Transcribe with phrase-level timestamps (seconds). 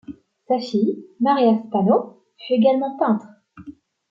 [0.47, 3.27] Sa fille, Maria Spanò, fut également peintre.